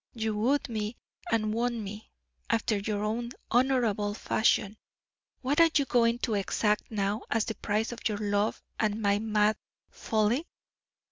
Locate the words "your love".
8.09-8.63